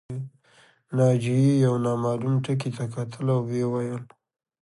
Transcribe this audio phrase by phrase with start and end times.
[0.97, 4.03] ناجیې یو نامعلوم ټکي ته کتل او ویې ویل